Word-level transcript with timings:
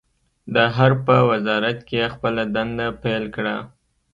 د 0.55 0.57
حرب 0.75 0.99
په 1.07 1.17
وزارت 1.29 1.77
کې 1.87 1.95
يې 2.01 2.07
خپله 2.13 2.43
دنده 2.55 2.87
پیل 3.01 3.23
کړه. 3.35 3.55